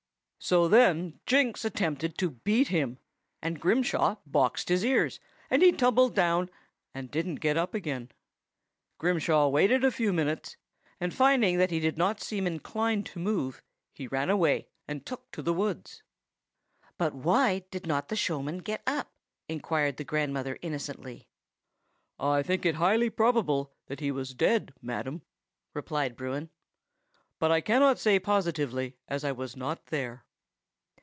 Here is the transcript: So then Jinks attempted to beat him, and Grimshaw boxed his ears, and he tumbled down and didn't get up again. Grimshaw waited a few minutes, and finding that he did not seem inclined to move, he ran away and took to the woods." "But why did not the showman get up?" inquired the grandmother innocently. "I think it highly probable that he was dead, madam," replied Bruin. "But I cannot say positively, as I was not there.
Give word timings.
So 0.43 0.67
then 0.67 1.19
Jinks 1.27 1.63
attempted 1.65 2.17
to 2.17 2.31
beat 2.31 2.69
him, 2.69 2.97
and 3.43 3.61
Grimshaw 3.61 4.15
boxed 4.25 4.69
his 4.69 4.83
ears, 4.83 5.19
and 5.51 5.61
he 5.61 5.71
tumbled 5.71 6.15
down 6.15 6.49
and 6.95 7.11
didn't 7.11 7.41
get 7.45 7.57
up 7.57 7.75
again. 7.75 8.09
Grimshaw 8.97 9.49
waited 9.49 9.83
a 9.83 9.91
few 9.91 10.11
minutes, 10.11 10.57
and 10.99 11.13
finding 11.13 11.59
that 11.59 11.69
he 11.69 11.79
did 11.79 11.95
not 11.95 12.21
seem 12.21 12.47
inclined 12.47 13.05
to 13.05 13.19
move, 13.19 13.61
he 13.93 14.07
ran 14.07 14.31
away 14.31 14.67
and 14.87 15.05
took 15.05 15.29
to 15.33 15.43
the 15.43 15.53
woods." 15.53 16.01
"But 16.97 17.13
why 17.13 17.59
did 17.69 17.85
not 17.85 18.07
the 18.07 18.15
showman 18.15 18.57
get 18.57 18.81
up?" 18.87 19.11
inquired 19.47 19.97
the 19.97 20.03
grandmother 20.03 20.57
innocently. 20.63 21.27
"I 22.19 22.41
think 22.41 22.65
it 22.65 22.75
highly 22.75 23.11
probable 23.11 23.73
that 23.85 23.99
he 23.99 24.09
was 24.11 24.33
dead, 24.33 24.73
madam," 24.81 25.21
replied 25.75 26.15
Bruin. 26.17 26.49
"But 27.37 27.51
I 27.51 27.61
cannot 27.61 27.99
say 27.99 28.17
positively, 28.17 28.97
as 29.07 29.23
I 29.23 29.31
was 29.33 29.55
not 29.55 29.85
there. 29.85 30.25